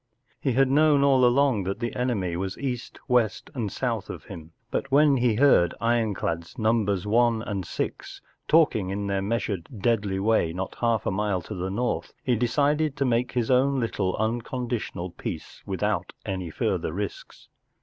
He 0.39 0.53
had 0.53 0.67
known 0.67 1.03
all 1.03 1.23
along 1.23 1.61
that 1.65 1.79
the 1.79 1.95
enemy 1.95 2.35
was 2.35 2.57
east, 2.57 2.97
west, 3.07 3.51
and 3.53 3.71
south 3.71 4.09
of 4.09 4.23
him, 4.23 4.51
but 4.71 4.89
when 4.89 5.17
he 5.17 5.35
heard 5.35 5.75
war 5.79 5.89
ironclads 5.91 6.55
Num¬ 6.55 6.87
bers 6.87 7.05
One 7.05 7.43
and 7.43 7.63
Six 7.67 8.19
talking 8.47 8.89
in 8.89 9.05
their 9.05 9.21
measured, 9.21 9.69
deadly 9.79 10.19
way 10.19 10.53
not 10.53 10.77
half 10.81 11.05
a 11.05 11.11
mile 11.11 11.43
to 11.43 11.53
the 11.53 11.69
north 11.69 12.13
he 12.23 12.35
decided 12.35 12.97
to 12.97 13.05
make 13.05 13.33
his 13.33 13.51
own 13.51 13.79
little 13.79 14.15
unconditional 14.15 15.11
peace 15.11 15.61
without 15.67 16.13
any 16.25 16.49
further 16.49 16.91
risks. 16.91 17.47